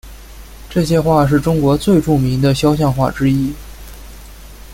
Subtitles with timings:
[0.67, 3.53] 这些画是中国最著名的肖像画之一。